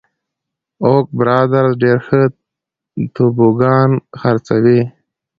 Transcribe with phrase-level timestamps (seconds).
[0.85, 2.21] اوک برادرز ډېر ښه
[3.15, 3.89] توبوګان
[4.19, 4.81] خرڅوي.